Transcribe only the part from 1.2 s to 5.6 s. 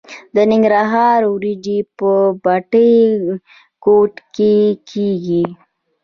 وریجې په بټي کوټ کې کیږي.